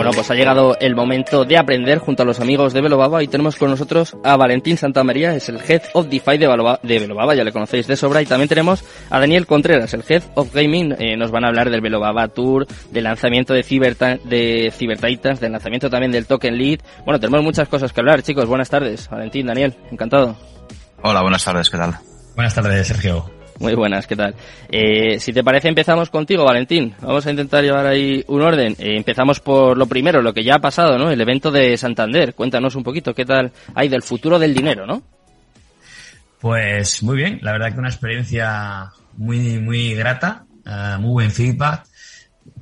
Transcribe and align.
Bueno, 0.00 0.14
pues 0.14 0.30
ha 0.30 0.34
llegado 0.34 0.78
el 0.80 0.96
momento 0.96 1.44
de 1.44 1.58
aprender 1.58 1.98
junto 1.98 2.22
a 2.22 2.26
los 2.26 2.40
amigos 2.40 2.72
de 2.72 2.80
Velobaba 2.80 3.22
y 3.22 3.28
tenemos 3.28 3.56
con 3.56 3.68
nosotros 3.68 4.16
a 4.24 4.34
Valentín 4.38 4.78
Santamaría, 4.78 5.34
es 5.34 5.50
el 5.50 5.58
Head 5.58 5.82
of 5.92 6.06
DeFi 6.06 6.38
de, 6.38 6.78
de 6.82 6.98
Velobaba, 7.00 7.34
ya 7.34 7.44
le 7.44 7.52
conocéis 7.52 7.86
de 7.86 7.96
sobra, 7.96 8.22
y 8.22 8.24
también 8.24 8.48
tenemos 8.48 8.82
a 9.10 9.20
Daniel 9.20 9.46
Contreras, 9.46 9.92
el 9.92 10.02
Head 10.08 10.22
of 10.36 10.54
Gaming, 10.54 10.96
eh, 10.98 11.18
nos 11.18 11.30
van 11.30 11.44
a 11.44 11.48
hablar 11.48 11.68
del 11.68 11.82
Velobaba 11.82 12.28
Tour, 12.28 12.66
del 12.90 13.04
lanzamiento 13.04 13.52
de, 13.52 13.62
Cyber 13.62 13.94
de 14.24 14.72
Cyber 14.74 14.98
Titans, 14.98 15.38
del 15.38 15.52
lanzamiento 15.52 15.90
también 15.90 16.12
del 16.12 16.24
Token 16.24 16.56
Lead. 16.56 16.80
Bueno, 17.04 17.20
tenemos 17.20 17.42
muchas 17.42 17.68
cosas 17.68 17.92
que 17.92 18.00
hablar, 18.00 18.22
chicos, 18.22 18.46
buenas 18.46 18.70
tardes, 18.70 19.06
Valentín, 19.10 19.48
Daniel, 19.48 19.76
encantado. 19.90 20.34
Hola, 21.02 21.20
buenas 21.20 21.44
tardes, 21.44 21.68
¿qué 21.68 21.76
tal? 21.76 21.98
Buenas 22.34 22.54
tardes, 22.54 22.88
Sergio. 22.88 23.39
Muy 23.60 23.74
buenas, 23.74 24.06
¿qué 24.06 24.16
tal? 24.16 24.34
Eh, 24.70 25.20
si 25.20 25.34
te 25.34 25.44
parece, 25.44 25.68
empezamos 25.68 26.08
contigo, 26.08 26.44
Valentín. 26.44 26.94
Vamos 27.02 27.26
a 27.26 27.30
intentar 27.30 27.62
llevar 27.62 27.86
ahí 27.86 28.24
un 28.26 28.40
orden. 28.40 28.74
Eh, 28.78 28.96
empezamos 28.96 29.40
por 29.40 29.76
lo 29.76 29.84
primero, 29.84 30.22
lo 30.22 30.32
que 30.32 30.42
ya 30.42 30.54
ha 30.54 30.60
pasado, 30.60 30.96
¿no? 30.96 31.10
El 31.10 31.20
evento 31.20 31.50
de 31.50 31.76
Santander. 31.76 32.34
Cuéntanos 32.34 32.74
un 32.74 32.82
poquito 32.82 33.14
qué 33.14 33.26
tal 33.26 33.52
hay 33.74 33.90
del 33.90 34.02
futuro 34.02 34.38
del 34.38 34.54
dinero, 34.54 34.86
¿no? 34.86 35.02
Pues 36.40 37.02
muy 37.02 37.18
bien, 37.18 37.38
la 37.42 37.52
verdad 37.52 37.74
que 37.74 37.80
una 37.80 37.90
experiencia 37.90 38.92
muy, 39.18 39.58
muy 39.58 39.94
grata, 39.94 40.46
uh, 40.64 40.98
muy 40.98 41.10
buen 41.10 41.30
feedback. 41.30 41.84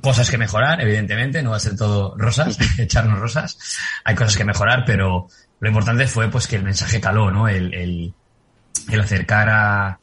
Cosas 0.01 0.29
que 0.29 0.37
mejorar, 0.37 0.81
evidentemente, 0.81 1.41
no 1.41 1.51
va 1.51 1.55
a 1.55 1.61
ser 1.61 1.77
todo 1.77 2.13
rosas, 2.17 2.57
echarnos 2.77 3.19
rosas. 3.19 3.57
Hay 4.03 4.15
cosas 4.15 4.35
que 4.35 4.43
mejorar, 4.43 4.83
pero 4.85 5.29
lo 5.61 5.69
importante 5.69 6.07
fue 6.07 6.29
pues 6.29 6.45
que 6.45 6.57
el 6.57 6.63
mensaje 6.63 6.99
caló, 6.99 7.31
¿no? 7.31 7.47
El, 7.47 7.73
el, 7.73 8.13
el 8.91 8.99
acercar 8.99 9.47
a, 9.49 9.99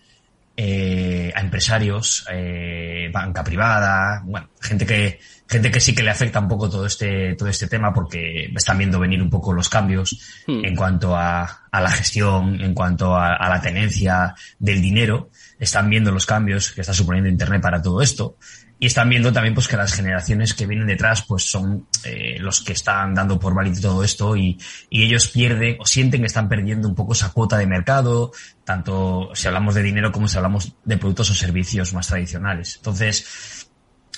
eh, 0.57 1.33
a 1.35 1.41
empresarios, 1.41 2.27
eh, 2.31 3.11
banca 3.13 3.45
privada, 3.45 4.23
bueno, 4.25 4.49
gente 4.61 4.87
que, 4.87 5.19
gente 5.49 5.71
que 5.71 5.81
sí 5.81 5.95
que 5.95 6.03
le 6.03 6.11
afecta 6.11 6.41
un 6.41 6.49
poco 6.49 6.69
todo 6.69 6.87
este, 6.87 7.35
todo 7.35 7.49
este 7.49 7.69
tema 7.69 7.93
porque 7.93 8.51
están 8.55 8.79
viendo 8.79 8.99
venir 8.99 9.23
un 9.23 9.31
poco 9.31 9.53
los 9.53 9.69
cambios 9.69 10.43
hmm. 10.47 10.65
en 10.65 10.77
cuanto 10.77 11.17
a, 11.17 11.67
a, 11.71 11.81
la 11.81 11.91
gestión, 11.91 12.61
en 12.61 12.75
cuanto 12.75 13.15
a, 13.15 13.37
a, 13.37 13.49
la 13.49 13.61
tenencia 13.61 14.35
del 14.59 14.83
dinero, 14.83 15.31
están 15.59 15.89
viendo 15.89 16.11
los 16.11 16.27
cambios 16.27 16.73
que 16.73 16.81
está 16.81 16.93
suponiendo 16.93 17.31
Internet 17.31 17.63
para 17.63 17.81
todo 17.81 18.03
esto 18.03 18.37
y 18.79 18.87
están 18.87 19.09
viendo 19.09 19.33
también 19.33 19.55
pues 19.55 19.69
que 19.69 19.77
las 19.77 19.95
generaciones 19.95 20.53
que 20.53 20.67
vienen 20.67 20.87
detrás 20.87 21.23
pues 21.23 21.45
son 21.45 21.87
eh, 22.05 22.37
los 22.41 22.61
que 22.61 22.75
están 22.75 23.15
dando 23.15 23.39
por 23.39 23.55
válido 23.55 23.81
todo 23.81 24.05
esto 24.05 24.37
y, 24.37 24.59
y, 24.91 25.05
ellos 25.05 25.29
pierden 25.29 25.77
o 25.81 25.87
sienten 25.87 26.21
que 26.21 26.27
están 26.27 26.49
perdiendo 26.49 26.87
un 26.87 26.95
poco 26.95 27.15
esa 27.15 27.33
cuota 27.33 27.57
de 27.57 27.67
mercado, 27.67 28.33
tanto 28.65 29.31
si 29.35 29.47
hablamos 29.49 29.75
de 29.75 29.83
dinero 29.83 30.13
como 30.13 30.29
si 30.29 30.37
hablamos 30.37 30.75
de 30.85 30.99
productos 30.99 31.31
o 31.31 31.35
servicios 31.35 31.95
más 31.95 32.09
tradicionales. 32.09 32.77
Entonces, 32.77 33.66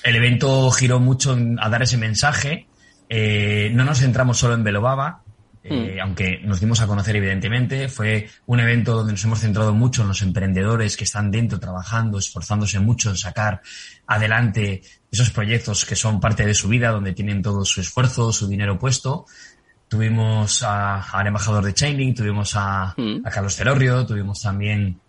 el 0.03 0.15
evento 0.15 0.69
giró 0.71 0.99
mucho 0.99 1.37
a 1.59 1.69
dar 1.69 1.83
ese 1.83 1.97
mensaje. 1.97 2.67
Eh, 3.09 3.71
no 3.73 3.83
nos 3.83 3.99
centramos 3.99 4.37
solo 4.37 4.53
en 4.53 4.63
Belobaba, 4.63 5.23
eh, 5.63 5.97
mm. 5.97 6.01
aunque 6.01 6.39
nos 6.43 6.59
dimos 6.59 6.79
a 6.79 6.87
conocer 6.87 7.15
evidentemente, 7.15 7.89
fue 7.89 8.29
un 8.45 8.59
evento 8.59 8.93
donde 8.93 9.13
nos 9.13 9.23
hemos 9.23 9.39
centrado 9.39 9.73
mucho 9.73 10.03
en 10.03 10.07
los 10.07 10.21
emprendedores 10.21 10.95
que 10.95 11.03
están 11.03 11.31
dentro 11.31 11.59
trabajando, 11.59 12.17
esforzándose 12.17 12.79
mucho 12.79 13.09
en 13.09 13.17
sacar 13.17 13.61
adelante 14.07 14.81
esos 15.11 15.31
proyectos 15.31 15.85
que 15.85 15.95
son 15.95 16.19
parte 16.19 16.45
de 16.45 16.53
su 16.53 16.69
vida, 16.69 16.91
donde 16.91 17.13
tienen 17.13 17.41
todo 17.41 17.65
su 17.65 17.81
esfuerzo, 17.81 18.31
su 18.31 18.47
dinero 18.47 18.79
puesto. 18.79 19.25
Tuvimos 19.87 20.63
a, 20.63 21.01
al 21.01 21.27
embajador 21.27 21.65
de 21.65 21.73
Chainlink, 21.73 22.15
tuvimos 22.15 22.55
a, 22.55 22.93
mm. 22.95 23.25
a 23.25 23.29
Carlos 23.29 23.57
Terorrio, 23.57 24.05
tuvimos 24.05 24.41
también 24.41 24.99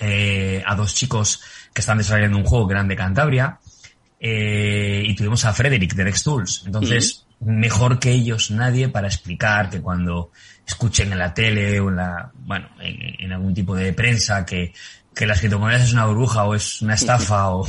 eh, 0.00 0.62
a 0.64 0.74
dos 0.74 0.94
chicos 0.94 1.42
que 1.72 1.80
están 1.80 1.98
desarrollando 1.98 2.38
un 2.38 2.44
juego 2.44 2.66
grande 2.66 2.96
Cantabria, 2.96 3.58
eh, 4.20 5.02
y 5.04 5.14
tuvimos 5.14 5.44
a 5.44 5.52
Frederick 5.52 5.94
de 5.94 6.04
Next 6.04 6.24
Tools. 6.24 6.62
Entonces, 6.66 7.26
mejor 7.40 7.98
que 7.98 8.12
ellos 8.12 8.50
nadie 8.50 8.88
para 8.88 9.08
explicar 9.08 9.70
que 9.70 9.80
cuando 9.80 10.30
escuchen 10.66 11.12
en 11.12 11.18
la 11.18 11.34
tele 11.34 11.78
o 11.80 11.90
en 11.90 11.96
la, 11.96 12.30
bueno, 12.34 12.68
en, 12.80 13.24
en 13.24 13.32
algún 13.32 13.54
tipo 13.54 13.74
de 13.74 13.92
prensa 13.92 14.44
que, 14.44 14.72
que 15.16 15.26
las 15.26 15.40
criptomonedas 15.40 15.84
es 15.84 15.92
una 15.94 16.04
burbuja 16.04 16.44
o 16.44 16.54
es 16.54 16.82
una 16.82 16.92
estafa 16.92 17.50
o, 17.50 17.66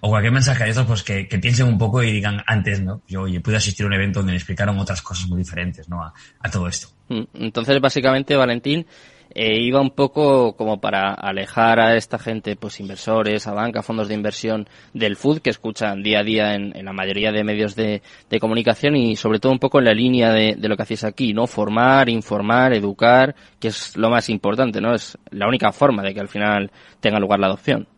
o 0.00 0.08
cualquier 0.08 0.32
mensaje 0.32 0.64
de 0.64 0.70
estos, 0.70 0.86
pues 0.86 1.02
que, 1.02 1.26
que, 1.26 1.38
piensen 1.38 1.66
un 1.66 1.78
poco 1.78 2.02
y 2.02 2.12
digan 2.12 2.42
antes, 2.46 2.82
¿no? 2.82 3.00
Yo, 3.08 3.22
oye, 3.22 3.40
pude 3.40 3.56
asistir 3.56 3.84
a 3.84 3.86
un 3.86 3.94
evento 3.94 4.18
donde 4.18 4.32
me 4.32 4.36
explicaron 4.36 4.78
otras 4.78 5.00
cosas 5.00 5.26
muy 5.28 5.38
diferentes, 5.38 5.88
¿no? 5.88 6.02
A, 6.02 6.12
a 6.40 6.50
todo 6.50 6.68
esto. 6.68 6.88
Mm, 7.08 7.22
entonces, 7.34 7.80
básicamente, 7.80 8.36
Valentín, 8.36 8.86
eh, 9.34 9.60
iba 9.60 9.80
un 9.80 9.90
poco 9.90 10.56
como 10.56 10.80
para 10.80 11.12
alejar 11.12 11.80
a 11.80 11.96
esta 11.96 12.18
gente, 12.18 12.54
pues 12.56 12.78
inversores, 12.78 13.46
a 13.46 13.52
banca, 13.52 13.82
fondos 13.82 14.08
de 14.08 14.14
inversión 14.14 14.68
del 14.92 15.16
food 15.16 15.40
que 15.40 15.50
escuchan 15.50 16.02
día 16.02 16.20
a 16.20 16.22
día 16.22 16.54
en, 16.54 16.76
en 16.76 16.84
la 16.84 16.92
mayoría 16.92 17.32
de 17.32 17.42
medios 17.42 17.74
de, 17.74 18.02
de, 18.30 18.40
comunicación 18.40 18.94
y 18.94 19.16
sobre 19.16 19.40
todo 19.40 19.50
un 19.50 19.58
poco 19.58 19.80
en 19.80 19.86
la 19.86 19.94
línea 19.94 20.32
de, 20.32 20.54
de, 20.56 20.68
lo 20.68 20.76
que 20.76 20.84
hacéis 20.84 21.02
aquí, 21.02 21.34
¿no? 21.34 21.46
Formar, 21.46 22.08
informar, 22.08 22.72
educar, 22.74 23.34
que 23.58 23.68
es 23.68 23.96
lo 23.96 24.08
más 24.08 24.28
importante, 24.28 24.80
¿no? 24.80 24.94
Es 24.94 25.18
la 25.30 25.48
única 25.48 25.72
forma 25.72 26.02
de 26.02 26.14
que 26.14 26.20
al 26.20 26.28
final 26.28 26.70
tenga 27.00 27.18
lugar 27.18 27.40
la 27.40 27.48
adopción. 27.48 27.88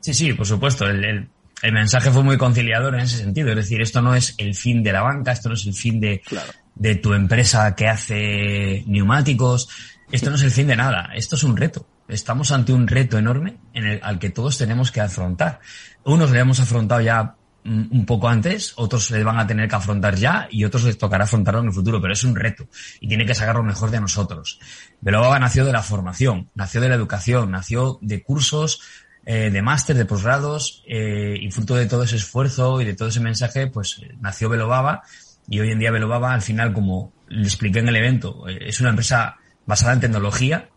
Sí, 0.00 0.12
sí, 0.12 0.34
por 0.34 0.46
supuesto. 0.46 0.86
El, 0.86 1.02
el, 1.02 1.28
el 1.62 1.72
mensaje 1.72 2.10
fue 2.10 2.22
muy 2.22 2.36
conciliador 2.36 2.94
en 2.94 3.00
ese 3.00 3.16
sentido. 3.16 3.48
Es 3.48 3.56
decir, 3.56 3.80
esto 3.80 4.02
no 4.02 4.14
es 4.14 4.34
el 4.36 4.54
fin 4.54 4.82
de 4.82 4.92
la 4.92 5.00
banca, 5.00 5.32
esto 5.32 5.48
no 5.48 5.54
es 5.54 5.64
el 5.64 5.72
fin 5.72 5.98
de, 5.98 6.20
claro. 6.20 6.52
de 6.74 6.96
tu 6.96 7.14
empresa 7.14 7.74
que 7.74 7.86
hace 7.86 8.84
neumáticos 8.86 9.93
esto 10.10 10.30
no 10.30 10.36
es 10.36 10.42
el 10.42 10.50
fin 10.50 10.66
de 10.66 10.76
nada, 10.76 11.10
esto 11.14 11.36
es 11.36 11.44
un 11.44 11.56
reto. 11.56 11.86
Estamos 12.08 12.52
ante 12.52 12.72
un 12.72 12.86
reto 12.86 13.18
enorme 13.18 13.58
en 13.72 13.86
el, 13.86 14.00
al 14.02 14.18
que 14.18 14.30
todos 14.30 14.58
tenemos 14.58 14.92
que 14.92 15.00
afrontar. 15.00 15.60
Unos 16.04 16.30
le 16.30 16.40
hemos 16.40 16.60
afrontado 16.60 17.00
ya 17.00 17.36
un 17.66 18.04
poco 18.04 18.28
antes, 18.28 18.74
otros 18.76 19.10
le 19.10 19.24
van 19.24 19.38
a 19.38 19.46
tener 19.46 19.68
que 19.68 19.74
afrontar 19.74 20.16
ya 20.16 20.48
y 20.50 20.64
otros 20.64 20.84
les 20.84 20.98
tocará 20.98 21.24
afrontarlo 21.24 21.60
en 21.60 21.68
el 21.68 21.72
futuro, 21.72 22.00
pero 22.00 22.12
es 22.12 22.22
un 22.22 22.36
reto 22.36 22.68
y 23.00 23.08
tiene 23.08 23.24
que 23.24 23.34
sacar 23.34 23.56
lo 23.56 23.62
mejor 23.62 23.90
de 23.90 24.00
nosotros. 24.00 24.60
Belobaba 25.00 25.38
nació 25.38 25.64
de 25.64 25.72
la 25.72 25.82
formación, 25.82 26.50
nació 26.54 26.82
de 26.82 26.90
la 26.90 26.94
educación, 26.94 27.50
nació 27.50 27.98
de 28.02 28.22
cursos, 28.22 28.82
eh, 29.24 29.50
de 29.50 29.62
máster, 29.62 29.96
de 29.96 30.04
posgrados 30.04 30.82
eh, 30.86 31.36
y 31.40 31.50
fruto 31.50 31.74
de 31.74 31.86
todo 31.86 32.02
ese 32.02 32.16
esfuerzo 32.16 32.82
y 32.82 32.84
de 32.84 32.94
todo 32.94 33.08
ese 33.08 33.20
mensaje, 33.20 33.68
pues 33.68 34.02
nació 34.20 34.50
Belobaba 34.50 35.02
y 35.48 35.60
hoy 35.60 35.70
en 35.70 35.78
día 35.78 35.90
Belobaba 35.90 36.34
al 36.34 36.42
final, 36.42 36.74
como 36.74 37.14
le 37.28 37.44
expliqué 37.44 37.78
en 37.78 37.88
el 37.88 37.96
evento, 37.96 38.46
eh, 38.46 38.58
es 38.68 38.80
una 38.80 38.90
empresa 38.90 39.38
basada 39.66 39.92
en 39.94 40.00
tecnología. 40.00 40.68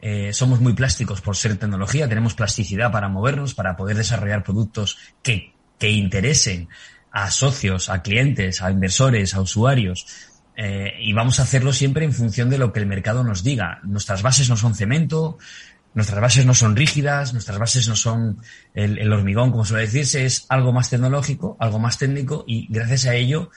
Eh, 0.00 0.32
somos 0.32 0.60
muy 0.60 0.74
plásticos 0.74 1.20
por 1.20 1.36
ser 1.36 1.56
tecnología, 1.56 2.08
tenemos 2.08 2.34
plasticidad 2.34 2.92
para 2.92 3.08
movernos, 3.08 3.54
para 3.54 3.76
poder 3.76 3.96
desarrollar 3.96 4.44
productos 4.44 4.98
que, 5.22 5.54
que 5.78 5.90
interesen 5.90 6.68
a 7.10 7.30
socios, 7.30 7.88
a 7.88 8.02
clientes, 8.02 8.62
a 8.62 8.70
inversores, 8.70 9.34
a 9.34 9.40
usuarios. 9.40 10.06
Eh, 10.56 10.94
y 11.00 11.12
vamos 11.12 11.40
a 11.40 11.42
hacerlo 11.42 11.72
siempre 11.72 12.04
en 12.04 12.12
función 12.12 12.50
de 12.50 12.58
lo 12.58 12.72
que 12.72 12.80
el 12.80 12.86
mercado 12.86 13.24
nos 13.24 13.42
diga. 13.42 13.80
Nuestras 13.84 14.22
bases 14.22 14.48
no 14.48 14.56
son 14.56 14.74
cemento, 14.74 15.38
nuestras 15.94 16.20
bases 16.20 16.44
no 16.44 16.52
son 16.52 16.76
rígidas, 16.76 17.32
nuestras 17.32 17.58
bases 17.58 17.88
no 17.88 17.96
son 17.96 18.38
el, 18.74 18.98
el 18.98 19.12
hormigón, 19.12 19.50
como 19.50 19.64
suele 19.64 19.86
decirse, 19.86 20.26
es 20.26 20.44
algo 20.50 20.72
más 20.72 20.90
tecnológico, 20.90 21.56
algo 21.58 21.78
más 21.78 21.96
técnico 21.96 22.44
y 22.46 22.66
gracias 22.68 23.06
a 23.06 23.14
ello 23.14 23.50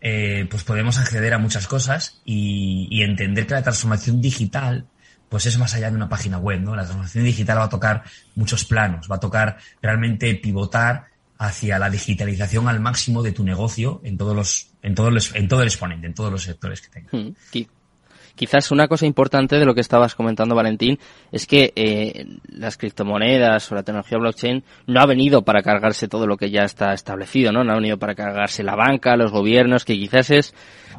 eh, 0.00 0.46
pues 0.50 0.64
podemos 0.64 0.98
acceder 0.98 1.34
a 1.34 1.38
muchas 1.38 1.66
cosas 1.66 2.20
y, 2.24 2.86
y, 2.90 3.02
entender 3.02 3.46
que 3.46 3.54
la 3.54 3.62
transformación 3.62 4.20
digital 4.20 4.86
pues 5.28 5.46
es 5.46 5.58
más 5.58 5.74
allá 5.74 5.90
de 5.90 5.96
una 5.96 6.08
página 6.08 6.38
web, 6.38 6.60
¿no? 6.60 6.74
La 6.74 6.82
transformación 6.82 7.24
digital 7.24 7.58
va 7.58 7.64
a 7.64 7.68
tocar 7.68 8.04
muchos 8.34 8.64
planos, 8.64 9.10
va 9.10 9.16
a 9.16 9.20
tocar 9.20 9.58
realmente 9.82 10.34
pivotar 10.36 11.06
hacia 11.38 11.78
la 11.78 11.90
digitalización 11.90 12.68
al 12.68 12.80
máximo 12.80 13.22
de 13.22 13.32
tu 13.32 13.44
negocio 13.44 14.00
en 14.04 14.16
todos 14.16 14.34
los, 14.34 14.70
en 14.82 14.94
todos 14.94 15.12
los, 15.12 15.34
en 15.34 15.48
todo 15.48 15.62
el 15.62 15.68
exponente, 15.68 16.06
en 16.06 16.14
todos 16.14 16.32
los 16.32 16.42
sectores 16.42 16.80
que 16.80 16.88
tengas. 16.88 17.12
Quizás 18.38 18.70
una 18.70 18.86
cosa 18.86 19.04
importante 19.04 19.56
de 19.56 19.64
lo 19.64 19.74
que 19.74 19.80
estabas 19.80 20.14
comentando, 20.14 20.54
Valentín, 20.54 20.96
es 21.32 21.44
que 21.44 21.72
eh, 21.74 22.24
las 22.46 22.76
criptomonedas 22.76 23.72
o 23.72 23.74
la 23.74 23.82
tecnología 23.82 24.16
blockchain 24.16 24.62
no 24.86 25.00
ha 25.00 25.06
venido 25.06 25.42
para 25.42 25.60
cargarse 25.60 26.06
todo 26.06 26.24
lo 26.24 26.36
que 26.36 26.48
ya 26.48 26.62
está 26.62 26.92
establecido, 26.92 27.50
¿no? 27.50 27.64
No 27.64 27.72
ha 27.72 27.74
venido 27.74 27.98
para 27.98 28.14
cargarse 28.14 28.62
la 28.62 28.76
banca, 28.76 29.16
los 29.16 29.32
gobiernos, 29.32 29.84
que 29.84 29.94
quizás 29.94 30.30
es 30.30 30.54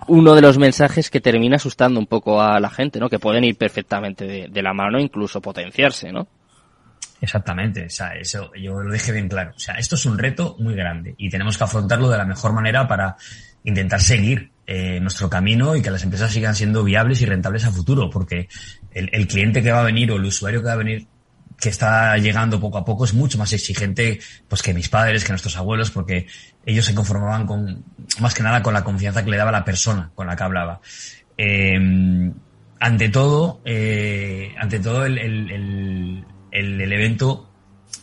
uno 0.08 0.36
de 0.36 0.42
los 0.42 0.58
mensajes 0.58 1.10
que 1.10 1.22
termina 1.22 1.56
asustando 1.56 1.98
un 1.98 2.08
poco 2.08 2.42
a 2.42 2.60
la 2.60 2.70
gente, 2.70 3.00
¿no? 3.00 3.08
Que 3.08 3.20
pueden 3.20 3.46
ir 3.46 3.56
perfectamente 3.56 4.26
de, 4.26 4.50
de 4.50 4.62
la 4.62 4.74
mano, 4.74 5.00
incluso 5.00 5.40
potenciarse, 5.40 6.12
¿no? 6.12 6.28
Exactamente, 7.22 7.86
o 7.86 7.90
sea, 7.90 8.16
eso 8.16 8.52
yo 8.62 8.82
lo 8.82 8.92
dije 8.92 9.14
bien 9.14 9.30
claro. 9.30 9.52
O 9.56 9.60
sea, 9.60 9.76
esto 9.76 9.96
es 9.96 10.06
un 10.06 10.18
reto 10.18 10.58
muy 10.60 10.76
grande 10.76 11.16
y 11.18 11.30
tenemos 11.30 11.58
que 11.58 11.64
afrontarlo 11.64 12.10
de 12.10 12.18
la 12.18 12.26
mejor 12.26 12.52
manera 12.52 12.86
para 12.86 13.16
intentar 13.64 14.02
seguir 14.02 14.52
eh, 14.72 15.00
nuestro 15.00 15.32
camino 15.32 15.76
y 15.76 15.82
que 15.82 15.90
las 15.90 16.04
empresas 16.04 16.32
sigan 16.32 16.54
siendo 16.54 16.84
viables 16.84 17.20
y 17.24 17.26
rentables 17.26 17.66
a 17.66 17.72
futuro, 17.72 18.08
porque 18.12 18.48
el, 18.92 19.28
cliente 19.28 19.64
que 19.64 19.72
va 19.72 19.80
a 19.80 19.84
venir 19.84 20.12
o 20.12 20.18
el 20.18 20.26
usuario 20.26 20.60
que 20.60 20.68
va 20.68 20.74
a 20.74 20.76
venir 20.76 21.08
que 21.60 21.70
está 21.70 22.16
llegando 22.20 22.60
poco 22.60 22.78
a 22.78 22.86
poco 22.86 23.04
es 23.04 23.16
mucho 23.16 23.40
más 23.40 23.52
exigente 23.52 24.20
pues 24.48 24.62
que 24.62 24.76
mis 24.76 24.88
padres, 24.88 25.24
que 25.24 25.32
nuestros 25.32 25.58
abuelos, 25.58 25.90
porque 25.90 26.28
ellos 26.68 26.86
se 26.86 26.94
conformaban 26.94 27.48
con 27.48 27.84
más 28.20 28.36
que 28.36 28.44
nada 28.44 28.62
con 28.62 28.76
la 28.76 28.84
confianza 28.84 29.26
que 29.26 29.32
le 29.32 29.38
daba 29.38 29.52
la 29.52 29.66
persona 29.66 30.12
con 30.14 30.28
la 30.28 30.36
que 30.36 30.44
hablaba. 30.44 30.82
Eh, 31.36 32.32
ante 32.80 33.10
todo, 33.10 33.62
eh, 33.66 34.54
ante 34.56 34.80
todo 34.80 35.04
el, 35.04 35.18
el, 35.18 35.52
el, 36.52 36.82
el, 36.82 36.94
evento 36.94 37.50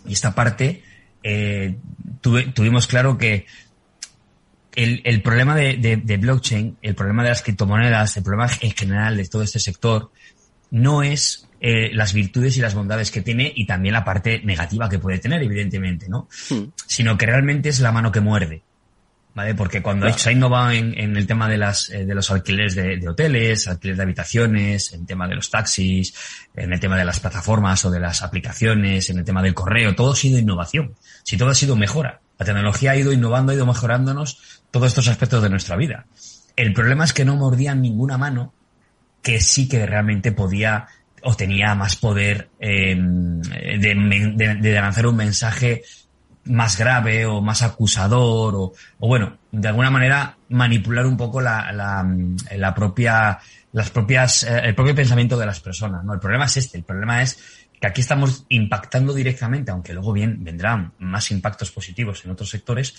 y 0.04 0.14
esta 0.14 0.34
parte, 0.34 0.82
eh, 1.22 1.76
tuve, 2.20 2.46
tuvimos 2.46 2.88
claro 2.88 3.16
que 3.16 3.46
el, 4.76 5.00
el 5.04 5.22
problema 5.22 5.56
de, 5.56 5.78
de, 5.78 5.96
de, 5.96 6.16
blockchain, 6.18 6.76
el 6.82 6.94
problema 6.94 7.22
de 7.22 7.30
las 7.30 7.42
criptomonedas, 7.42 8.16
el 8.18 8.22
problema 8.22 8.48
en 8.60 8.70
general 8.72 9.16
de 9.16 9.24
todo 9.24 9.42
este 9.42 9.58
sector, 9.58 10.12
no 10.70 11.02
es 11.02 11.48
eh, 11.60 11.90
las 11.94 12.12
virtudes 12.12 12.56
y 12.58 12.60
las 12.60 12.74
bondades 12.74 13.10
que 13.10 13.22
tiene 13.22 13.50
y 13.56 13.66
también 13.66 13.94
la 13.94 14.04
parte 14.04 14.42
negativa 14.44 14.88
que 14.90 14.98
puede 14.98 15.18
tener, 15.18 15.42
evidentemente, 15.42 16.08
¿no? 16.08 16.28
Hmm. 16.50 16.64
Sino 16.86 17.16
que 17.16 17.24
realmente 17.24 17.70
es 17.70 17.80
la 17.80 17.90
mano 17.90 18.12
que 18.12 18.20
muerde. 18.20 18.62
¿Vale? 19.34 19.54
Porque 19.54 19.82
cuando 19.82 20.10
se 20.14 20.30
ha 20.30 20.32
innovado 20.32 20.70
en, 20.70 20.98
en, 20.98 21.14
el 21.14 21.26
tema 21.26 21.46
de 21.46 21.58
las 21.58 21.90
eh, 21.90 22.06
de 22.06 22.14
los 22.14 22.30
alquileres 22.30 22.74
de, 22.74 22.96
de, 22.96 23.06
hoteles, 23.06 23.68
alquileres 23.68 23.98
de 23.98 24.02
habitaciones, 24.02 24.94
en 24.94 25.00
el 25.00 25.06
tema 25.06 25.28
de 25.28 25.34
los 25.34 25.50
taxis, 25.50 26.14
en 26.54 26.72
el 26.72 26.80
tema 26.80 26.96
de 26.96 27.04
las 27.04 27.20
plataformas 27.20 27.84
o 27.84 27.90
de 27.90 28.00
las 28.00 28.22
aplicaciones, 28.22 29.10
en 29.10 29.18
el 29.18 29.24
tema 29.26 29.42
del 29.42 29.52
correo, 29.52 29.94
todo 29.94 30.12
ha 30.12 30.16
sido 30.16 30.38
innovación. 30.38 30.94
Si 31.22 31.36
todo 31.36 31.50
ha 31.50 31.54
sido 31.54 31.76
mejora. 31.76 32.20
La 32.38 32.46
tecnología 32.46 32.92
ha 32.92 32.96
ido 32.96 33.12
innovando, 33.12 33.52
ha 33.52 33.54
ido 33.54 33.66
mejorándonos 33.66 34.62
todos 34.70 34.88
estos 34.88 35.08
aspectos 35.08 35.42
de 35.42 35.50
nuestra 35.50 35.76
vida. 35.76 36.06
El 36.54 36.72
problema 36.72 37.04
es 37.04 37.12
que 37.12 37.24
no 37.24 37.36
mordían 37.36 37.82
ninguna 37.82 38.18
mano 38.18 38.52
que 39.22 39.40
sí 39.40 39.68
que 39.68 39.84
realmente 39.86 40.32
podía 40.32 40.86
o 41.22 41.34
tenía 41.34 41.74
más 41.74 41.96
poder 41.96 42.50
de, 42.60 42.94
de, 44.36 44.56
de, 44.60 44.72
lanzar 44.74 45.06
un 45.06 45.16
mensaje 45.16 45.82
más 46.44 46.78
grave 46.78 47.26
o 47.26 47.40
más 47.40 47.62
acusador 47.62 48.54
o, 48.54 48.72
o 49.00 49.08
bueno, 49.08 49.36
de 49.50 49.68
alguna 49.68 49.90
manera 49.90 50.36
manipular 50.50 51.06
un 51.06 51.16
poco 51.16 51.40
la, 51.40 51.72
la, 51.72 52.06
la 52.56 52.74
propia, 52.74 53.38
las 53.72 53.90
propias, 53.90 54.44
eh, 54.44 54.60
el 54.64 54.74
propio 54.74 54.94
pensamiento 54.94 55.36
de 55.36 55.46
las 55.46 55.60
personas. 55.60 56.04
¿no? 56.04 56.14
El 56.14 56.20
problema 56.20 56.44
es 56.44 56.58
este, 56.58 56.78
el 56.78 56.84
problema 56.84 57.22
es 57.22 57.65
que 57.80 57.86
aquí 57.86 58.00
estamos 58.00 58.46
impactando 58.48 59.12
directamente, 59.12 59.70
aunque 59.70 59.92
luego 59.92 60.12
bien 60.12 60.42
vendrán 60.42 60.94
más 60.98 61.30
impactos 61.30 61.70
positivos 61.70 62.24
en 62.24 62.30
otros 62.30 62.50
sectores, 62.50 62.94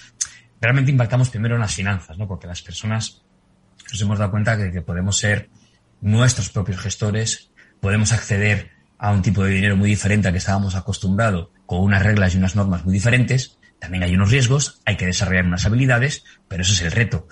realmente 0.61 0.91
impactamos 0.91 1.29
primero 1.29 1.55
en 1.55 1.61
las 1.61 1.73
finanzas, 1.73 2.17
¿no? 2.17 2.27
Porque 2.27 2.47
las 2.47 2.61
personas 2.61 3.23
nos 3.91 4.01
hemos 4.01 4.19
dado 4.19 4.31
cuenta 4.31 4.57
que, 4.57 4.71
que 4.71 4.81
podemos 4.81 5.17
ser 5.17 5.49
nuestros 6.01 6.49
propios 6.49 6.79
gestores, 6.79 7.51
podemos 7.79 8.11
acceder 8.11 8.71
a 8.97 9.11
un 9.11 9.21
tipo 9.21 9.43
de 9.43 9.51
dinero 9.51 9.77
muy 9.77 9.89
diferente 9.89 10.27
al 10.27 10.33
que 10.33 10.39
estábamos 10.39 10.75
acostumbrados, 10.75 11.49
con 11.65 11.81
unas 11.81 12.03
reglas 12.03 12.33
y 12.33 12.37
unas 12.37 12.55
normas 12.55 12.83
muy 12.85 12.93
diferentes. 12.93 13.57
También 13.79 14.03
hay 14.03 14.15
unos 14.15 14.31
riesgos, 14.31 14.81
hay 14.85 14.97
que 14.97 15.05
desarrollar 15.05 15.45
unas 15.45 15.65
habilidades, 15.65 16.23
pero 16.47 16.63
eso 16.63 16.73
es 16.73 16.81
el 16.81 16.91
reto. 16.91 17.27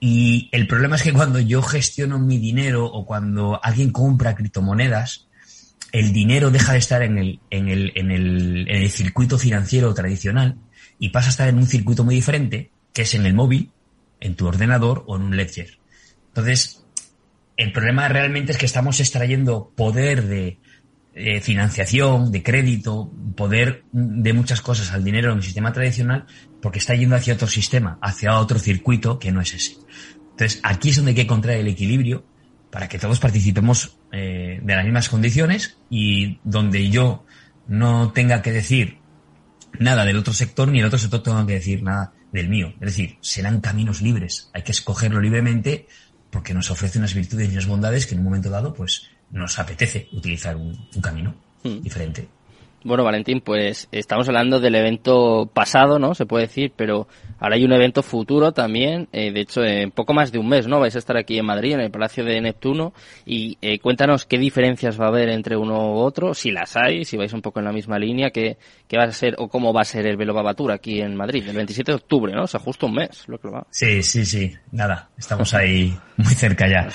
Y 0.00 0.48
el 0.50 0.66
problema 0.66 0.96
es 0.96 1.02
que 1.02 1.12
cuando 1.12 1.38
yo 1.38 1.62
gestiono 1.62 2.18
mi 2.18 2.38
dinero 2.38 2.86
o 2.86 3.06
cuando 3.06 3.60
alguien 3.62 3.92
compra 3.92 4.34
criptomonedas, 4.34 5.28
el 5.92 6.12
dinero 6.12 6.50
deja 6.50 6.72
de 6.72 6.78
estar 6.78 7.02
en 7.02 7.18
el, 7.18 7.40
en 7.50 7.68
el, 7.68 7.92
en 7.94 8.10
el, 8.10 8.68
en 8.68 8.82
el 8.82 8.90
circuito 8.90 9.38
financiero 9.38 9.92
tradicional 9.92 10.56
y 10.98 11.10
pasa 11.10 11.28
a 11.28 11.30
estar 11.30 11.48
en 11.48 11.58
un 11.58 11.66
circuito 11.66 12.02
muy 12.02 12.14
diferente, 12.14 12.70
que 12.94 13.02
es 13.02 13.14
en 13.14 13.26
el 13.26 13.34
móvil, 13.34 13.70
en 14.20 14.34
tu 14.34 14.46
ordenador 14.46 15.04
o 15.06 15.16
en 15.16 15.22
un 15.22 15.36
ledger. 15.36 15.78
Entonces, 16.28 16.84
el 17.58 17.72
problema 17.72 18.08
realmente 18.08 18.52
es 18.52 18.58
que 18.58 18.66
estamos 18.66 19.00
extrayendo 19.00 19.70
poder 19.76 20.26
de 20.26 20.58
eh, 21.14 21.42
financiación, 21.42 22.32
de 22.32 22.42
crédito, 22.42 23.12
poder 23.36 23.84
de 23.92 24.32
muchas 24.32 24.62
cosas 24.62 24.92
al 24.92 25.04
dinero 25.04 25.30
en 25.30 25.38
el 25.38 25.42
sistema 25.42 25.72
tradicional 25.72 26.24
porque 26.62 26.78
está 26.78 26.94
yendo 26.94 27.16
hacia 27.16 27.34
otro 27.34 27.48
sistema, 27.48 27.98
hacia 28.00 28.38
otro 28.38 28.58
circuito 28.58 29.18
que 29.18 29.30
no 29.30 29.42
es 29.42 29.52
ese. 29.52 29.76
Entonces, 30.30 30.60
aquí 30.62 30.88
es 30.88 30.96
donde 30.96 31.10
hay 31.10 31.16
que 31.16 31.22
encontrar 31.22 31.56
el 31.56 31.68
equilibrio 31.68 32.24
para 32.72 32.88
que 32.88 32.98
todos 32.98 33.20
participemos 33.20 33.98
eh, 34.12 34.58
de 34.62 34.74
las 34.74 34.84
mismas 34.84 35.10
condiciones 35.10 35.76
y 35.90 36.40
donde 36.42 36.88
yo 36.88 37.26
no 37.68 38.12
tenga 38.12 38.40
que 38.40 38.50
decir 38.50 38.96
nada 39.78 40.06
del 40.06 40.16
otro 40.16 40.32
sector 40.32 40.68
ni 40.68 40.80
el 40.80 40.86
otro 40.86 40.98
sector 40.98 41.22
tenga 41.22 41.46
que 41.46 41.52
decir 41.52 41.82
nada 41.82 42.14
del 42.32 42.48
mío. 42.48 42.72
Es 42.80 42.96
decir, 42.96 43.18
serán 43.20 43.60
caminos 43.60 44.00
libres. 44.00 44.48
Hay 44.54 44.62
que 44.62 44.72
escogerlo 44.72 45.20
libremente 45.20 45.86
porque 46.30 46.54
nos 46.54 46.70
ofrece 46.70 46.98
unas 46.98 47.12
virtudes 47.12 47.50
y 47.50 47.52
unas 47.52 47.66
bondades 47.66 48.06
que 48.06 48.14
en 48.14 48.20
un 48.20 48.24
momento 48.24 48.48
dado 48.48 48.72
pues 48.72 49.10
nos 49.30 49.58
apetece 49.58 50.08
utilizar 50.12 50.56
un, 50.56 50.88
un 50.94 51.02
camino 51.02 51.34
hmm. 51.64 51.82
diferente. 51.82 52.26
Bueno, 52.84 53.04
Valentín, 53.04 53.40
pues 53.40 53.88
estamos 53.92 54.28
hablando 54.28 54.58
del 54.58 54.74
evento 54.74 55.50
pasado, 55.52 55.98
¿no? 55.98 56.14
Se 56.14 56.26
puede 56.26 56.46
decir, 56.46 56.72
pero 56.74 57.06
ahora 57.38 57.56
hay 57.56 57.64
un 57.64 57.72
evento 57.72 58.02
futuro 58.02 58.52
también. 58.52 59.08
Eh, 59.12 59.32
de 59.32 59.40
hecho, 59.40 59.62
en 59.62 59.90
poco 59.90 60.14
más 60.14 60.32
de 60.32 60.38
un 60.38 60.48
mes, 60.48 60.66
¿no? 60.66 60.80
Vais 60.80 60.94
a 60.96 60.98
estar 60.98 61.16
aquí 61.16 61.38
en 61.38 61.46
Madrid, 61.46 61.74
en 61.74 61.80
el 61.80 61.90
Palacio 61.90 62.24
de 62.24 62.40
Neptuno. 62.40 62.92
Y 63.24 63.56
eh, 63.62 63.78
cuéntanos 63.78 64.26
qué 64.26 64.38
diferencias 64.38 65.00
va 65.00 65.06
a 65.06 65.08
haber 65.08 65.28
entre 65.28 65.56
uno 65.56 65.92
u 65.92 65.98
otro, 65.98 66.34
si 66.34 66.50
las 66.50 66.76
hay, 66.76 67.04
si 67.04 67.16
vais 67.16 67.32
un 67.32 67.42
poco 67.42 67.60
en 67.60 67.66
la 67.66 67.72
misma 67.72 67.98
línea, 67.98 68.30
qué, 68.30 68.56
qué 68.88 68.96
va 68.96 69.04
a 69.04 69.12
ser 69.12 69.36
o 69.38 69.48
cómo 69.48 69.72
va 69.72 69.82
a 69.82 69.84
ser 69.84 70.06
el 70.06 70.16
Velo 70.16 70.34
Babatur 70.34 70.72
aquí 70.72 71.00
en 71.00 71.14
Madrid, 71.14 71.48
el 71.48 71.56
27 71.56 71.92
de 71.92 71.96
octubre, 71.96 72.32
¿no? 72.32 72.44
O 72.44 72.46
sea, 72.46 72.60
justo 72.60 72.86
un 72.86 72.94
mes, 72.94 73.24
lo 73.28 73.38
que 73.38 73.48
va. 73.48 73.66
Sí, 73.70 74.02
sí, 74.02 74.24
sí. 74.24 74.52
Nada, 74.72 75.08
estamos 75.16 75.54
ahí 75.54 75.96
muy 76.16 76.34
cerca 76.34 76.66
ya. 76.68 76.88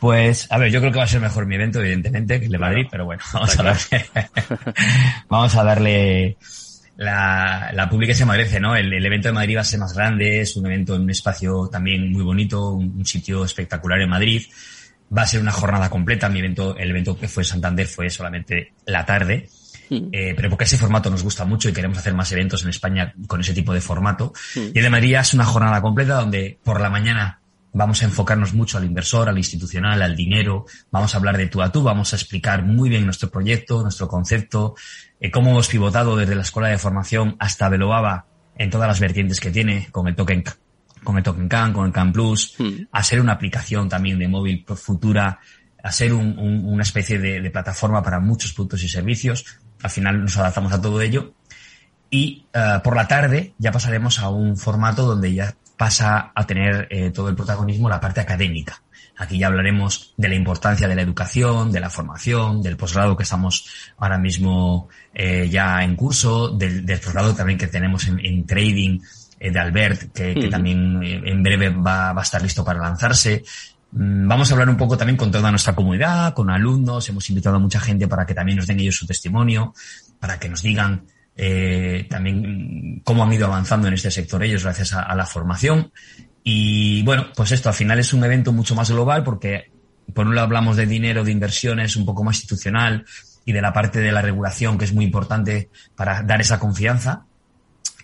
Pues, 0.00 0.50
a 0.50 0.58
ver, 0.58 0.70
yo 0.70 0.80
creo 0.80 0.92
que 0.92 0.98
va 0.98 1.04
a 1.04 1.08
ser 1.08 1.20
mejor 1.20 1.46
mi 1.46 1.54
evento, 1.54 1.80
evidentemente, 1.80 2.38
que 2.38 2.46
el 2.46 2.52
de 2.52 2.58
Madrid, 2.58 2.86
pero 2.90 3.04
bueno, 3.04 3.22
vamos 3.32 3.58
a 3.58 3.62
darle, 3.62 4.04
vamos 5.28 5.54
a 5.56 5.64
darle 5.64 6.36
la, 7.00 7.70
la 7.72 7.88
pública 7.88 8.12
se 8.12 8.26
merece, 8.26 8.60
¿no? 8.60 8.76
El, 8.76 8.92
el, 8.92 9.06
evento 9.06 9.28
de 9.28 9.32
Madrid 9.32 9.56
va 9.56 9.62
a 9.62 9.64
ser 9.64 9.80
más 9.80 9.94
grande, 9.94 10.42
es 10.42 10.54
un 10.56 10.66
evento 10.66 10.94
en 10.94 11.02
un 11.02 11.10
espacio 11.10 11.66
también 11.72 12.12
muy 12.12 12.22
bonito, 12.22 12.72
un, 12.72 12.94
un 12.98 13.06
sitio 13.06 13.42
espectacular 13.42 14.00
en 14.02 14.10
Madrid. 14.10 14.42
Va 15.16 15.22
a 15.22 15.26
ser 15.26 15.40
una 15.40 15.50
jornada 15.50 15.88
completa. 15.88 16.28
Mi 16.28 16.40
evento, 16.40 16.76
el 16.76 16.90
evento 16.90 17.18
que 17.18 17.26
fue 17.26 17.42
en 17.42 17.46
Santander 17.46 17.86
fue 17.86 18.10
solamente 18.10 18.74
la 18.84 19.06
tarde. 19.06 19.48
Eh, 19.90 20.34
pero 20.36 20.48
porque 20.50 20.64
ese 20.64 20.76
formato 20.76 21.10
nos 21.10 21.24
gusta 21.24 21.44
mucho 21.44 21.68
y 21.68 21.72
queremos 21.72 21.98
hacer 21.98 22.14
más 22.14 22.30
eventos 22.30 22.62
en 22.62 22.68
España 22.68 23.12
con 23.26 23.40
ese 23.40 23.54
tipo 23.54 23.74
de 23.74 23.80
formato. 23.80 24.32
Y 24.54 24.78
el 24.78 24.84
de 24.84 24.90
Madrid 24.90 25.16
es 25.16 25.34
una 25.34 25.44
jornada 25.44 25.80
completa 25.80 26.14
donde 26.14 26.58
por 26.62 26.80
la 26.80 26.90
mañana 26.90 27.39
vamos 27.72 28.02
a 28.02 28.06
enfocarnos 28.06 28.54
mucho 28.54 28.78
al 28.78 28.84
inversor, 28.84 29.28
al 29.28 29.38
institucional, 29.38 30.02
al 30.02 30.16
dinero, 30.16 30.66
vamos 30.90 31.14
a 31.14 31.18
hablar 31.18 31.36
de 31.36 31.46
tú 31.46 31.62
a 31.62 31.70
tú, 31.70 31.82
vamos 31.82 32.12
a 32.12 32.16
explicar 32.16 32.64
muy 32.64 32.88
bien 32.88 33.04
nuestro 33.04 33.30
proyecto, 33.30 33.82
nuestro 33.82 34.08
concepto, 34.08 34.74
eh, 35.20 35.30
cómo 35.30 35.50
hemos 35.50 35.68
pivotado 35.68 36.16
desde 36.16 36.34
la 36.34 36.42
escuela 36.42 36.68
de 36.68 36.78
formación 36.78 37.36
hasta 37.38 37.68
Veloaba 37.68 38.26
en 38.56 38.70
todas 38.70 38.88
las 38.88 39.00
vertientes 39.00 39.40
que 39.40 39.50
tiene, 39.50 39.88
con 39.90 40.08
el 40.08 40.16
token, 40.16 40.44
con 41.04 41.16
el 41.16 41.22
token 41.22 41.48
CAN, 41.48 41.72
con 41.72 41.86
el 41.86 41.92
CAN 41.92 42.12
Plus, 42.12 42.54
hmm. 42.58 42.88
a 42.92 43.02
ser 43.02 43.20
una 43.20 43.32
aplicación 43.32 43.88
también 43.88 44.18
de 44.18 44.28
móvil 44.28 44.64
futura, 44.66 45.40
a 45.82 45.92
ser 45.92 46.12
un, 46.12 46.38
un, 46.38 46.64
una 46.66 46.82
especie 46.82 47.18
de, 47.18 47.40
de, 47.40 47.50
plataforma 47.50 48.02
para 48.02 48.20
muchos 48.20 48.52
productos 48.52 48.82
y 48.82 48.88
servicios. 48.88 49.46
Al 49.82 49.90
final 49.90 50.20
nos 50.20 50.36
adaptamos 50.36 50.72
a 50.72 50.80
todo 50.80 51.00
ello. 51.00 51.32
Y 52.10 52.44
uh, 52.54 52.82
por 52.82 52.96
la 52.96 53.06
tarde 53.06 53.54
ya 53.58 53.72
pasaremos 53.72 54.18
a 54.18 54.28
un 54.28 54.56
formato 54.56 55.06
donde 55.06 55.32
ya 55.32 55.54
pasa 55.80 56.30
a 56.34 56.46
tener 56.46 56.86
eh, 56.90 57.10
todo 57.10 57.30
el 57.30 57.34
protagonismo 57.34 57.88
la 57.88 57.98
parte 57.98 58.20
académica. 58.20 58.82
Aquí 59.16 59.38
ya 59.38 59.46
hablaremos 59.46 60.12
de 60.14 60.28
la 60.28 60.34
importancia 60.34 60.86
de 60.86 60.94
la 60.94 61.00
educación, 61.00 61.72
de 61.72 61.80
la 61.80 61.88
formación, 61.88 62.60
del 62.60 62.76
posgrado 62.76 63.16
que 63.16 63.22
estamos 63.22 63.66
ahora 63.96 64.18
mismo 64.18 64.90
eh, 65.14 65.48
ya 65.48 65.82
en 65.82 65.96
curso, 65.96 66.50
del, 66.50 66.84
del, 66.84 67.00
posgrado 67.00 67.34
también 67.34 67.58
que 67.58 67.66
tenemos 67.66 68.06
en, 68.08 68.20
en 68.22 68.44
trading 68.44 69.00
eh, 69.38 69.50
de 69.50 69.58
Albert, 69.58 70.12
que, 70.12 70.34
que 70.34 70.48
también 70.48 71.02
eh, 71.02 71.22
en 71.24 71.42
breve 71.42 71.70
va, 71.70 72.12
va, 72.12 72.20
a 72.20 72.24
estar 72.24 72.42
listo 72.42 72.62
para 72.62 72.78
lanzarse. 72.78 73.42
Mm, 73.92 74.28
vamos 74.28 74.50
a 74.50 74.52
hablar 74.52 74.68
un 74.68 74.76
poco 74.76 74.98
también 74.98 75.16
con 75.16 75.30
toda 75.30 75.50
nuestra 75.50 75.74
comunidad, 75.74 76.34
con 76.34 76.50
alumnos, 76.50 77.08
hemos 77.08 77.26
invitado 77.30 77.56
a 77.56 77.58
mucha 77.58 77.80
gente 77.80 78.06
para 78.06 78.26
que 78.26 78.34
también 78.34 78.58
nos 78.58 78.66
den 78.66 78.80
ellos 78.80 78.96
su 78.96 79.06
testimonio, 79.06 79.72
para 80.18 80.38
que 80.38 80.50
nos 80.50 80.60
digan 80.60 81.06
eh, 81.42 82.06
también 82.10 83.00
cómo 83.02 83.24
han 83.24 83.32
ido 83.32 83.46
avanzando 83.46 83.88
en 83.88 83.94
este 83.94 84.10
sector 84.10 84.44
ellos 84.44 84.62
gracias 84.62 84.92
a, 84.92 85.00
a, 85.00 85.14
la 85.14 85.24
formación. 85.24 85.90
Y 86.44 87.02
bueno, 87.02 87.28
pues 87.34 87.52
esto 87.52 87.70
al 87.70 87.74
final 87.74 87.98
es 87.98 88.12
un 88.12 88.22
evento 88.22 88.52
mucho 88.52 88.74
más 88.74 88.90
global 88.90 89.24
porque 89.24 89.70
por 90.12 90.26
un 90.26 90.34
lado 90.34 90.44
hablamos 90.44 90.76
de 90.76 90.84
dinero, 90.84 91.24
de 91.24 91.32
inversiones, 91.32 91.96
un 91.96 92.04
poco 92.04 92.24
más 92.24 92.36
institucional 92.36 93.06
y 93.46 93.52
de 93.52 93.62
la 93.62 93.72
parte 93.72 94.00
de 94.00 94.12
la 94.12 94.20
regulación 94.20 94.76
que 94.76 94.84
es 94.84 94.92
muy 94.92 95.06
importante 95.06 95.70
para 95.96 96.22
dar 96.22 96.42
esa 96.42 96.58
confianza. 96.58 97.24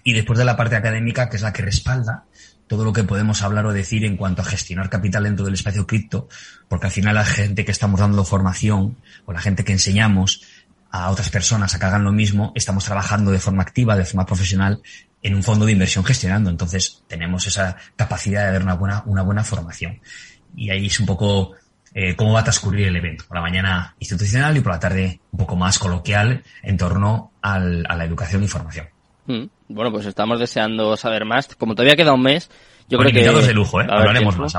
Y 0.02 0.14
después 0.14 0.38
de 0.38 0.46
la 0.46 0.56
parte 0.56 0.76
académica 0.76 1.28
que 1.28 1.36
es 1.36 1.42
la 1.42 1.52
que 1.52 1.60
respalda 1.60 2.24
todo 2.68 2.84
lo 2.84 2.92
que 2.94 3.04
podemos 3.04 3.42
hablar 3.42 3.66
o 3.66 3.72
decir 3.74 4.04
en 4.06 4.16
cuanto 4.16 4.40
a 4.40 4.46
gestionar 4.46 4.88
capital 4.88 5.24
dentro 5.24 5.44
del 5.44 5.54
espacio 5.54 5.86
cripto, 5.86 6.28
porque 6.68 6.86
al 6.86 6.92
final 6.92 7.14
la 7.14 7.24
gente 7.24 7.66
que 7.66 7.70
estamos 7.70 8.00
dando 8.00 8.24
formación 8.24 8.96
o 9.26 9.32
la 9.32 9.40
gente 9.40 9.62
que 9.62 9.72
enseñamos 9.72 10.42
a 10.90 11.10
otras 11.10 11.30
personas 11.30 11.74
a 11.74 11.78
que 11.78 11.86
hagan 11.86 12.04
lo 12.04 12.12
mismo, 12.12 12.52
estamos 12.54 12.84
trabajando 12.84 13.30
de 13.30 13.38
forma 13.38 13.62
activa, 13.62 13.96
de 13.96 14.04
forma 14.04 14.26
profesional, 14.26 14.80
en 15.22 15.34
un 15.34 15.42
fondo 15.42 15.66
de 15.66 15.72
inversión 15.72 16.04
gestionando. 16.04 16.50
Entonces, 16.50 17.02
tenemos 17.06 17.46
esa 17.46 17.76
capacidad 17.96 18.46
de 18.46 18.52
dar 18.52 18.62
una 18.62 18.74
buena, 18.74 19.02
una 19.06 19.22
buena 19.22 19.44
formación. 19.44 20.00
Y 20.56 20.70
ahí 20.70 20.86
es 20.86 21.00
un 21.00 21.06
poco 21.06 21.52
eh, 21.94 22.14
cómo 22.14 22.32
va 22.32 22.40
a 22.40 22.44
transcurrir 22.44 22.88
el 22.88 22.96
evento. 22.96 23.24
Por 23.26 23.36
la 23.36 23.42
mañana 23.42 23.94
institucional 23.98 24.56
y 24.56 24.60
por 24.60 24.72
la 24.72 24.80
tarde 24.80 25.20
un 25.32 25.38
poco 25.38 25.56
más 25.56 25.78
coloquial 25.78 26.44
en 26.62 26.76
torno 26.76 27.32
al, 27.42 27.84
a 27.88 27.96
la 27.96 28.04
educación 28.04 28.44
y 28.44 28.48
formación. 28.48 28.88
Mm. 29.26 29.44
Bueno, 29.68 29.90
pues 29.90 30.06
estamos 30.06 30.38
deseando 30.38 30.96
saber 30.96 31.24
más. 31.24 31.54
Como 31.56 31.74
todavía 31.74 31.96
queda 31.96 32.12
un 32.12 32.22
mes, 32.22 32.50
yo 32.88 32.98
Con 32.98 33.08
creo 33.08 33.40
que... 33.40 33.46
de 33.46 33.52
lujo, 33.52 33.80
¿eh? 33.80 33.86
Hablaremos 33.88 34.38
más. 34.38 34.54